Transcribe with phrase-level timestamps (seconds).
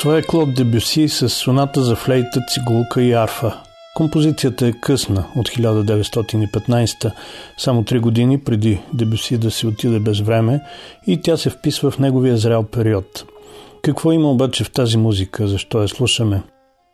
[0.00, 3.60] Това е Клод Дебюси с соната за флейта, цигулка и арфа.
[3.96, 7.12] Композицията е късна, от 1915,
[7.58, 10.60] само три години преди Дебюси да си отиде без време
[11.06, 13.24] и тя се вписва в неговия зрял период.
[13.82, 16.42] Какво има обаче в тази музика, защо я слушаме?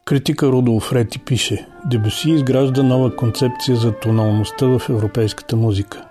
[0.04, 6.04] Критика Рудолф Рети пише Дебюси изгражда нова концепция за тоналността в европейската музика.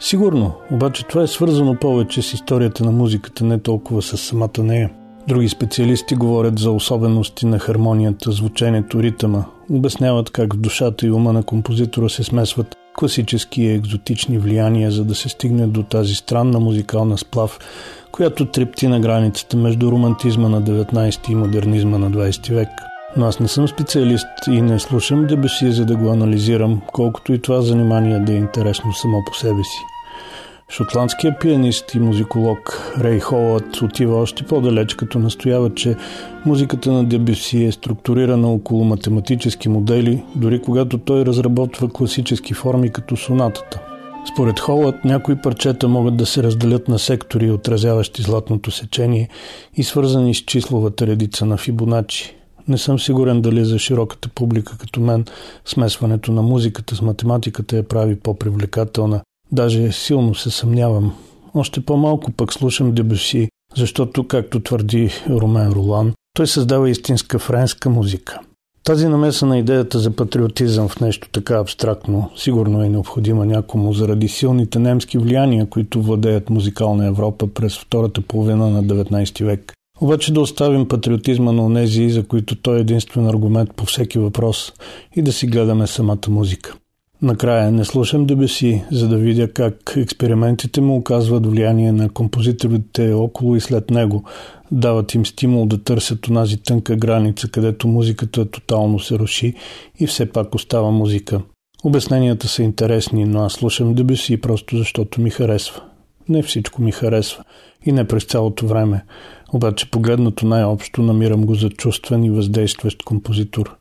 [0.00, 4.90] Сигурно, обаче това е свързано повече с историята на музиката, не толкова с самата нея.
[5.28, 9.44] Други специалисти говорят за особености на хармонията, звучението, ритъма.
[9.70, 15.04] Обясняват как в душата и ума на композитора се смесват класически и екзотични влияния, за
[15.04, 17.58] да се стигне до тази странна музикална сплав,
[18.12, 22.68] която трепти на границата между романтизма на 19 и модернизма на 20 век.
[23.16, 27.42] Но аз не съм специалист и не слушам Дебеси, за да го анализирам, колкото и
[27.42, 29.78] това занимание да е интересно само по себе си.
[30.70, 35.96] Шотландският пианист и музиколог Рей Холът отива още по-далеч, като настоява, че
[36.46, 43.16] музиката на Дебюси е структурирана около математически модели, дори когато той разработва класически форми като
[43.16, 43.80] сонатата.
[44.32, 49.28] Според Холът, някои парчета могат да се разделят на сектори, отразяващи златното сечение
[49.76, 52.36] и свързани с числовата редица на Фибоначи.
[52.68, 55.24] Не съм сигурен дали за широката публика като мен
[55.64, 59.20] смесването на музиката с математиката я прави по-привлекателна,
[59.52, 61.14] Даже силно се съмнявам.
[61.54, 68.40] Още по-малко пък слушам Дебюси, защото, както твърди Ромен Ролан, той създава истинска френска музика.
[68.84, 74.28] Тази намеса на идеята за патриотизъм в нещо така абстрактно сигурно е необходима някому заради
[74.28, 79.72] силните немски влияния, които владеят музикална Европа през втората половина на 19 век.
[80.00, 84.72] Обаче да оставим патриотизма на онези, за които той е единствен аргумент по всеки въпрос
[85.16, 86.74] и да си гледаме самата музика.
[87.22, 93.56] Накрая не слушам Дебеси, за да видя как експериментите му оказват влияние на композиторите около
[93.56, 94.24] и след него,
[94.72, 99.54] дават им стимул да търсят онази тънка граница, където музиката тотално се руши
[99.98, 101.40] и все пак остава музика.
[101.84, 105.82] Обясненията са интересни, но аз слушам Дебеси просто защото ми харесва.
[106.28, 107.44] Не всичко ми харесва
[107.86, 109.04] и не през цялото време.
[109.52, 113.76] Обаче погледнато най-общо намирам го за чувствен и въздействащ композитор.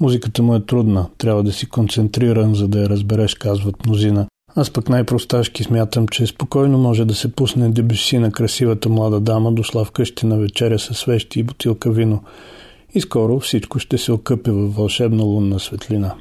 [0.00, 4.26] Музиката му е трудна, трябва да си концентриран, за да я разбереш, казват мнозина.
[4.56, 9.52] Аз пък най-просташки смятам, че спокойно може да се пусне дебюси на красивата млада дама,
[9.52, 12.22] дошла вкъщи на вечеря със свещи и бутилка вино.
[12.94, 16.14] И скоро всичко ще се окъпи във вълшебна лунна светлина.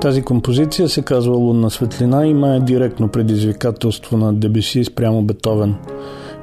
[0.00, 5.74] Тази композиция се казва Лунна светлина и има директно предизвикателство на Дебеси спрямо Бетовен.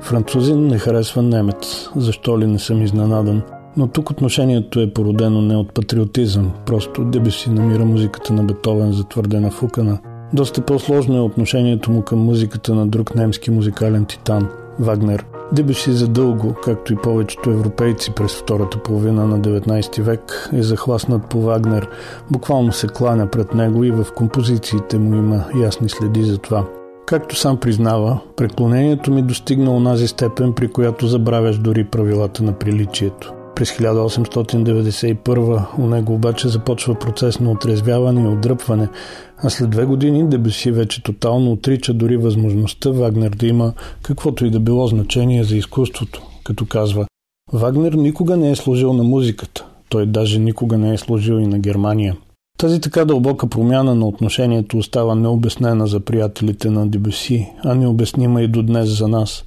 [0.02, 1.90] Французин не харесва немец.
[1.96, 3.42] Защо ли не съм изненадан?
[3.78, 9.04] Но тук отношението е породено не от патриотизъм, просто Дебеси намира музиката на Бетовен за
[9.04, 9.98] твърде нафукана.
[10.34, 14.48] Доста по-сложно е отношението му към музиката на друг немски музикален титан–
[14.80, 21.26] Вагнер– Дебюси задълго, както и повечето европейци през втората половина на 19 век, е захласнат
[21.30, 21.90] по Вагнер.
[22.32, 26.66] Буквално се кланя пред него и в композициите му има ясни следи за това.
[27.06, 33.34] Както сам признава, преклонението ми достигна онази степен, при която забравяш дори правилата на приличието.
[33.56, 38.90] През 1891 у него обаче започва процес на отрезвяване и отдръпване,
[39.38, 44.50] а след две години Дебюси вече тотално отрича дори възможността Вагнер да има каквото и
[44.50, 47.06] да било значение за изкуството, като казва
[47.54, 51.60] Вагнер никога не е служил на музиката, той даже никога не е служил и на
[51.60, 52.16] Германия.
[52.58, 58.48] Тази така дълбока промяна на отношението остава необяснена за приятелите на Дебюси, а необяснима и
[58.48, 59.44] до днес за нас.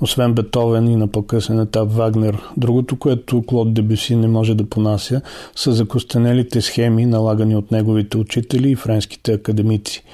[0.00, 5.20] Освен Бетовен и на по-късен етап Вагнер, другото, което Клод Дебюси не може да понася,
[5.56, 10.04] са закостенелите схеми, налагани от неговите учители и френските академици.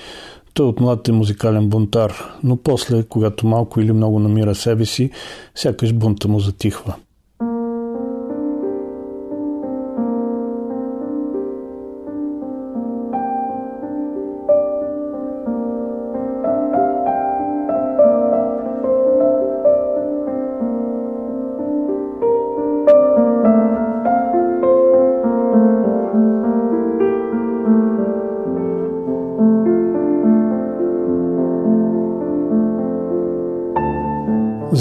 [0.54, 2.14] Той от млад е музикален бунтар,
[2.44, 5.10] но после, когато малко или много намира себе си,
[5.54, 6.94] сякаш бунта му затихва.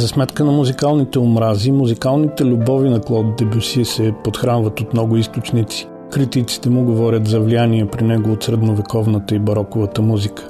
[0.07, 5.87] Сметка на музикалните омрази, музикалните любови на Клод Дебюси се подхранват от много източници.
[6.11, 10.49] Критиците му говорят за влияние при него от средновековната и бароковата музика.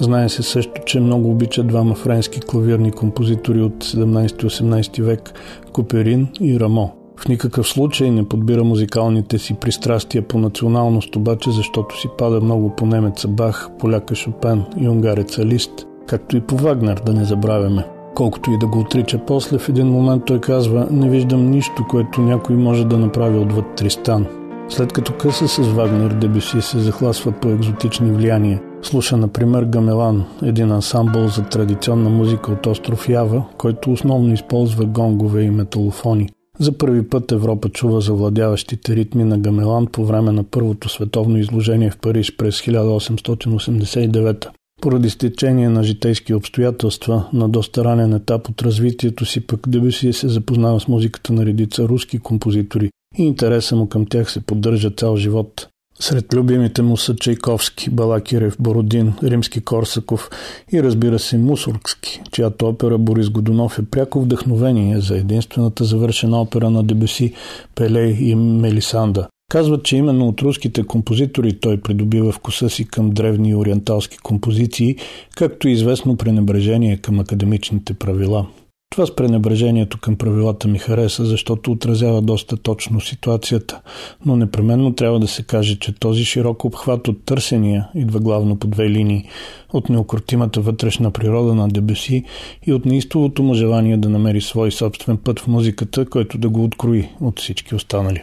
[0.00, 5.32] Знае се също, че много обича двама френски клавирни композитори от 17-18 век–
[5.72, 6.92] Куперин и Рамо.
[7.16, 12.70] В никакъв случай не подбира музикалните си пристрастия по националност, обаче защото си пада много
[12.76, 17.95] по немеца Бах, поляка Шопен и унгареца Лист, както и по Вагнер, да не забравяме.
[18.16, 22.20] Колкото и да го отрича после, в един момент той казва «Не виждам нищо, което
[22.20, 24.26] някой може да направи отвъд Тристан».
[24.68, 28.62] След като къса с Вагнер, Дебюси се захласва по екзотични влияния.
[28.82, 35.42] Слуша, например, Гамелан, един ансамбъл за традиционна музика от остров Ява, който основно използва гонгове
[35.42, 36.28] и металофони.
[36.58, 41.90] За първи път Европа чува завладяващите ритми на Гамелан по време на първото световно изложение
[41.90, 44.46] в Париж през 1889
[44.82, 50.28] поради стечение на житейски обстоятелства на доста ранен етап от развитието си, пък Дебюси се
[50.28, 55.16] запознава с музиката на редица руски композитори и интереса му към тях се поддържа цял
[55.16, 55.68] живот.
[56.00, 60.30] Сред любимите му са Чайковски, Балакирев, Бородин, Римски Корсаков
[60.72, 66.70] и разбира се Мусоргски, чиято опера Борис Годунов е пряко вдъхновение за единствената завършена опера
[66.70, 67.34] на Дебюси
[67.74, 69.28] Пелей и Мелисанда.
[69.48, 74.96] Казват, че именно от руските композитори той придобива вкуса си към древни ориенталски композиции,
[75.36, 78.46] както и известно пренебрежение към академичните правила.
[78.90, 83.80] Това с пренебрежението към правилата ми хареса, защото отразява доста точно ситуацията,
[84.26, 88.66] но непременно трябва да се каже, че този широк обхват от търсения идва главно по
[88.66, 89.28] две линии–
[89.72, 92.24] от неукротимата вътрешна природа на Дебюси
[92.66, 96.64] и от неистовото му желание да намери свой собствен път в музиката, който да го
[96.64, 98.22] открои от всички останали.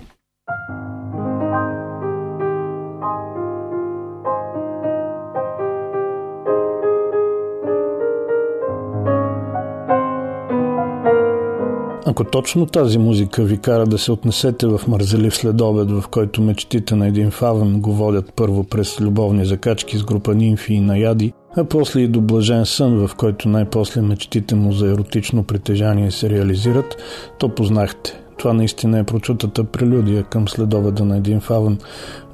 [12.05, 16.95] Ако точно тази музика ви кара да се отнесете в мързелив следобед, в който мечтите
[16.95, 21.63] на един фавен го водят първо през любовни закачки с група нимфи и наяди, а
[21.63, 26.97] после и до блажен сън, в който най-после мечтите му за еротично притежание се реализират,
[27.39, 28.19] то познахте.
[28.38, 31.77] Това наистина е прочутата прелюдия към следоведа на един фавен.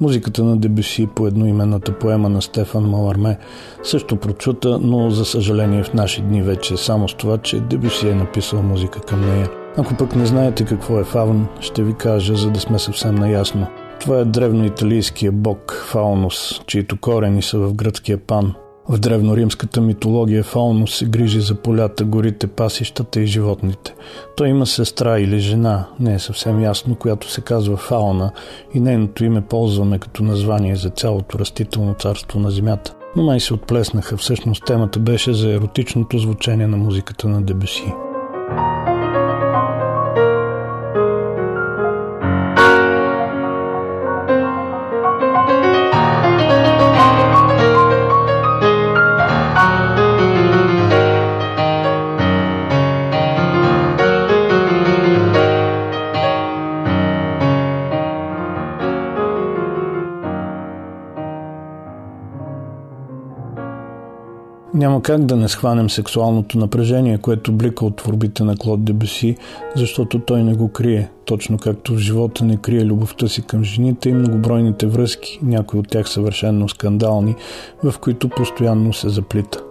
[0.01, 3.37] Музиката на Дебюси по едноименната поема на Стефан Маларме
[3.83, 8.15] също прочута, но за съжаление в наши дни вече само с това, че Дебюси е
[8.15, 9.58] написал музика към нея.
[9.77, 13.67] Ако пък не знаете какво е фавн, ще ви кажа, за да сме съвсем наясно.
[13.99, 18.53] Това е древноиталийския бог Фаунус, чието корени са в гръцкия пан.
[18.89, 23.95] В древноримската митология Фаунус се грижи за полята, горите, пасищата и животните.
[24.37, 28.31] Той има сестра или жена, не е съвсем ясно, която се казва Фауна
[28.73, 32.95] и нейното име ползваме като название за цялото растително царство на земята.
[33.15, 37.93] Но май се отплеснаха, всъщност темата беше за еротичното звучение на музиката на Дебюси.
[64.79, 69.37] Няма как да не схванем сексуалното напрежение, което блика от творбите на Клод Дебюси,
[69.75, 74.09] защото той не го крие, точно както в живота не крие любовта си към жените
[74.09, 77.35] и многобройните връзки, някои от тях съвършенно скандални,
[77.83, 79.63] в които постоянно се заплита.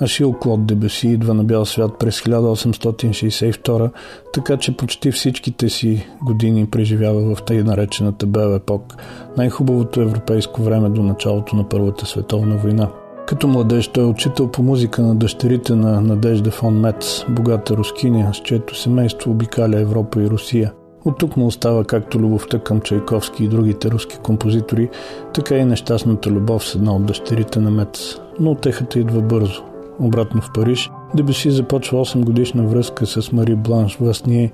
[0.00, 3.90] Ашил Клод Дебюси идва на бял свят през 1862,
[4.32, 8.94] така че почти всичките си години преживява в тъй наречената Бел епок,
[9.36, 12.88] най-хубавото европейско време до началото на Първата световна война–
[13.26, 18.34] като младеж той е учител по музика на дъщерите на Надежда фон Мец, богата рускиня,
[18.34, 20.72] с чието семейство обикаля Европа и Русия.
[21.04, 24.88] От тук му остава както любовта към Чайковски и другите руски композитори,
[25.34, 28.18] така и нещастната любов с една от дъщерите на Мец.
[28.40, 29.62] Но отехата идва бързо.
[30.00, 34.52] Обратно в Париж, Дебюси започва 8 годишна връзка с Мари Бланш Васние,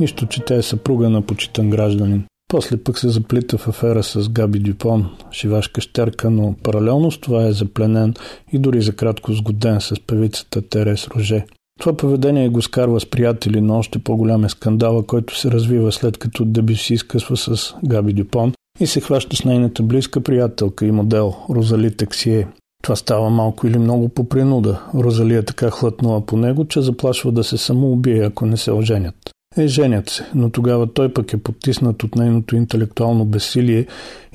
[0.00, 2.24] нищо, че тя е съпруга на почитан гражданин.
[2.52, 7.46] После пък се заплита в афера с Габи Дюпон, шивашка щерка, но паралелно с това
[7.46, 8.14] е запленен
[8.52, 11.44] и дори за кратко сгоден с певицата Терес Роже.
[11.80, 16.18] Това поведение го скарва с приятели, но още по-голям е скандала, който се развива след
[16.18, 21.34] като Дебюси изкъсва с Габи Дюпон и се хваща с нейната близка приятелка и модел
[21.50, 22.48] Розали Тексие.
[22.82, 24.82] Това става малко или много по принуда.
[24.94, 29.31] Розали е така хлътнала по него, че заплашва да се самоубие, ако не се оженят.
[29.56, 33.86] Е, женят се, но тогава той пък е потиснат от нейното интелектуално безсилие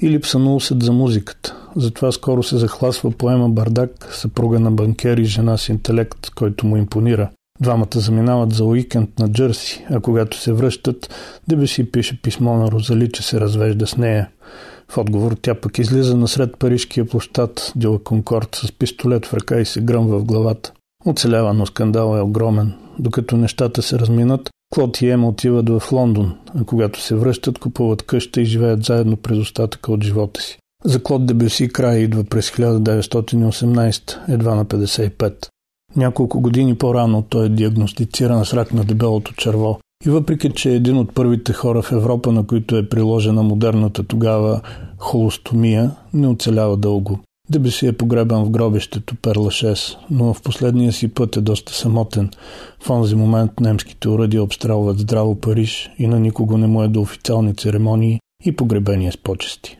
[0.01, 1.55] и липса на усет за музиката.
[1.75, 6.77] Затова скоро се захласва поема Бардак, съпруга на банкер и жена с интелект, който му
[6.77, 7.29] импонира.
[7.61, 11.09] Двамата заминават за уикенд на Джърси, а когато се връщат,
[11.47, 14.29] Дебеси пише писмо на Розали, че се развежда с нея.
[14.89, 19.65] В отговор тя пък излиза насред парижкия площад Дила Конкорд с пистолет в ръка и
[19.65, 20.71] се гръмва в главата.
[21.05, 22.73] Оцелява, но скандал е огромен.
[22.99, 28.01] Докато нещата се разминат, Клод и Ема отиват в Лондон, а когато се връщат, купуват
[28.01, 30.57] къща и живеят заедно през остатъка от живота си.
[30.85, 35.47] За Клод Дебюси край идва през 1918, едва на 55.
[35.95, 39.79] Няколко години по-рано той е диагностициран с рак на дебелото черво.
[40.05, 44.03] И въпреки, че е един от първите хора в Европа, на които е приложена модерната
[44.03, 44.61] тогава
[44.97, 47.19] холостомия, не оцелява дълго.
[47.49, 52.29] Дебеси е погребан в гробището Перла 6, но в последния си път е доста самотен.
[52.79, 57.01] В онзи момент немските уръдия обстрелват здраво Париж и на никого не му е до
[57.01, 59.79] официални церемонии и погребения с почести.